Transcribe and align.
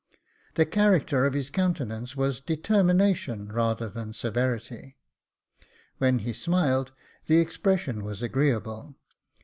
The 0.55 0.65
character 0.65 1.25
of 1.27 1.35
his 1.35 1.51
countenance 1.51 2.15
was 2.17 2.39
determination 2.41 3.49
rather 3.51 3.87
than 3.87 4.13
severity. 4.13 4.97
"When 5.99 6.17
he 6.17 6.33
smiled, 6.33 6.91
the 7.27 7.37
expression 7.37 8.03
was 8.03 8.23
agreeable. 8.23 8.95